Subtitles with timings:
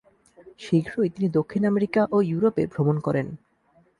[0.59, 3.27] শীঘ্রই তিনি দক্ষিণ আমেরিকা ও ইউরোপে ভ্রমণ করেন।